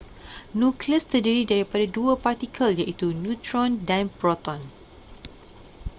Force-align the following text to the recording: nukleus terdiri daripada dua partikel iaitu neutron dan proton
nukleus 0.59 1.05
terdiri 1.11 1.43
daripada 1.53 1.85
dua 1.95 2.13
partikel 2.23 2.69
iaitu 2.79 3.07
neutron 3.21 3.71
dan 3.89 4.05
proton 4.19 4.57